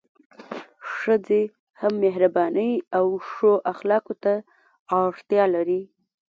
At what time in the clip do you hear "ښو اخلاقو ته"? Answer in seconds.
3.29-4.33